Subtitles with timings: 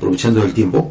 [0.00, 0.90] aprovechando el tiempo,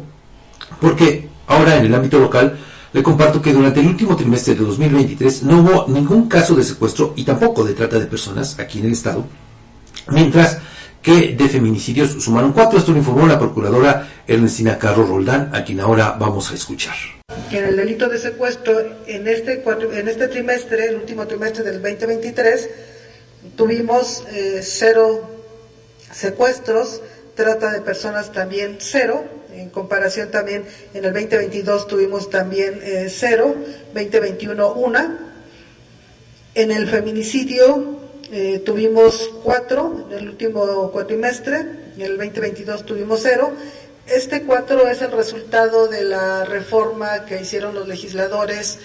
[0.80, 2.56] porque ahora en el ámbito local
[2.92, 7.12] le comparto que durante el último trimestre de 2023 no hubo ningún caso de secuestro
[7.16, 9.24] y tampoco de trata de personas aquí en el estado,
[10.10, 10.58] mientras
[11.02, 12.78] que de feminicidios sumaron cuatro.
[12.78, 16.94] Esto lo informó la procuradora Ernestina Carlos Roldán, a quien ahora vamos a escuchar.
[17.50, 22.70] En el delito de secuestro, en este, en este trimestre, el último trimestre del 2023,
[23.56, 25.28] tuvimos eh, cero
[26.12, 27.00] secuestros,
[27.34, 33.54] trata de personas también cero, en comparación también en el 2022 tuvimos también eh, cero,
[33.94, 35.26] 2021 una.
[36.54, 38.00] En el feminicidio
[38.32, 41.60] eh, tuvimos cuatro en el último cuatrimestre,
[41.96, 43.52] en el 2022 tuvimos cero.
[44.06, 48.78] Este cuatro es el resultado de la reforma que hicieron los legisladores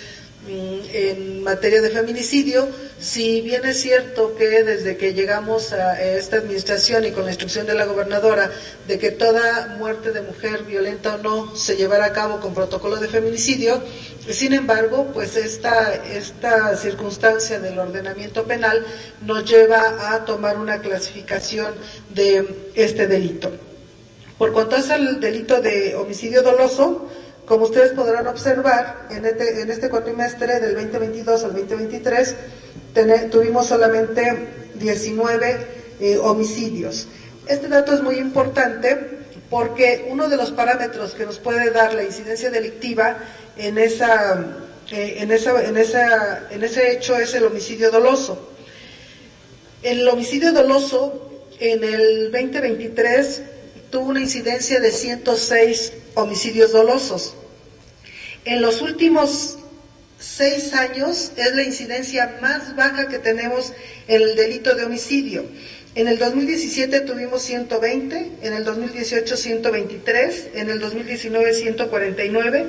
[0.48, 2.68] en materia de feminicidio,
[3.00, 7.66] si bien es cierto que desde que llegamos a esta administración y con la instrucción
[7.66, 8.52] de la gobernadora
[8.88, 12.98] de que toda muerte de mujer violenta o no se llevara a cabo con protocolo
[12.98, 13.82] de feminicidio,
[14.30, 18.86] sin embargo, pues esta, esta circunstancia del ordenamiento penal
[19.26, 21.74] nos lleva a tomar una clasificación
[22.14, 23.52] de este delito.
[24.38, 27.10] Por cuanto es el delito de homicidio doloso,
[27.46, 32.36] como ustedes podrán observar, en este, este cuatrimestre del 2022 al 2023
[33.30, 35.68] tuvimos solamente 19
[36.00, 37.08] eh, homicidios.
[37.48, 42.04] Este dato es muy importante porque uno de los parámetros que nos puede dar la
[42.04, 43.18] incidencia delictiva
[43.58, 48.54] en, eh, ese hecho es el homicidio doloso.
[49.84, 53.42] El homicidio doloso en el 2023
[53.96, 57.34] tuvo una incidencia de 106 homicidios dolosos.
[58.44, 59.58] En los últimos
[60.20, 63.72] seis años es la incidencia más baja que tenemos
[64.10, 65.46] en el delito de homicidio.
[65.96, 72.66] En el 2017 tuvimos 120, en el 2018 123, en el 2019 149,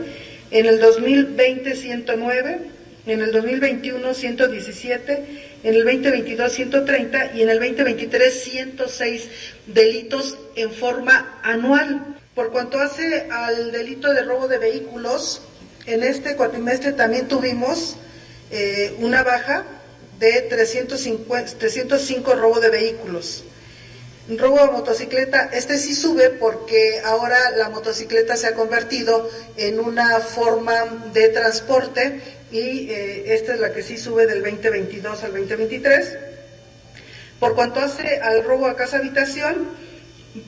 [0.52, 2.58] en el 2020 109,
[3.06, 5.24] en el 2021 117,
[5.62, 9.28] en el 2022 130 y en el 2023 106
[9.66, 12.16] delitos en forma anual.
[12.34, 15.40] Por cuanto hace al delito de robo de vehículos,
[15.86, 17.96] en este cuatrimestre también tuvimos
[18.50, 19.64] eh, una baja
[20.18, 23.44] de 305 robo de vehículos.
[24.28, 30.18] Robo de motocicleta, este sí sube porque ahora la motocicleta se ha convertido en una
[30.18, 32.20] forma de transporte
[32.50, 36.18] y eh, esta es la que sí sube del 2022 al 2023.
[37.40, 39.68] Por cuanto hace al robo a casa habitación,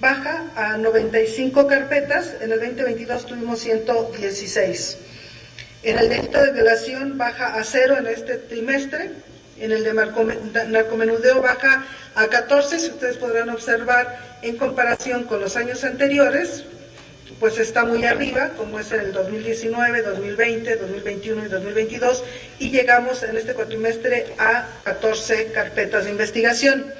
[0.00, 4.98] baja a 95 carpetas, en el 2022 tuvimos 116.
[5.82, 9.10] En el delito de violación baja a cero en este trimestre,
[9.58, 9.92] en el de
[10.68, 11.84] narcomenudeo baja
[12.14, 16.64] a 14, si ustedes podrán observar en comparación con los años anteriores,
[17.40, 22.24] pues está muy arriba, como es en el 2019, 2020, 2021 y 2022,
[22.58, 26.92] y llegamos en este cuatrimestre a 14 carpetas de investigación.